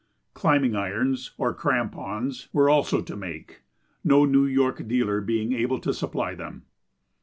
"Climbing 0.33 0.75
irons," 0.75 1.29
or 1.37 1.53
"crampons," 1.53 2.49
were 2.51 2.71
also 2.71 3.03
to 3.03 3.15
make, 3.15 3.61
no 4.03 4.25
New 4.25 4.47
York 4.47 4.87
dealer 4.87 5.21
being 5.21 5.53
able 5.53 5.77
to 5.77 5.93
supply 5.93 6.33
them. 6.33 6.63